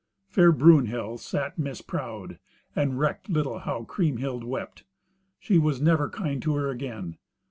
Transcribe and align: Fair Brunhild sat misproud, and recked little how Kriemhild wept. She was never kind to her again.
Fair 0.29 0.51
Brunhild 0.51 1.19
sat 1.19 1.59
misproud, 1.59 2.39
and 2.75 2.97
recked 2.97 3.29
little 3.29 3.59
how 3.59 3.83
Kriemhild 3.83 4.43
wept. 4.43 4.83
She 5.39 5.59
was 5.59 5.79
never 5.79 6.09
kind 6.09 6.41
to 6.41 6.55
her 6.55 6.71
again. 6.71 7.17